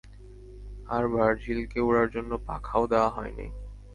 আর, 0.89 1.03
ভার্জিলকে 1.07 1.79
উড়ার 1.81 2.07
জন্য 2.09 2.31
পাখাও 2.47 2.83
দেয়া 2.87 3.09
হয়নি! 3.09 3.47